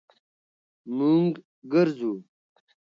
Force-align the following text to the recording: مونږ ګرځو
مونږ 0.97 1.31
ګرځو 1.71 2.13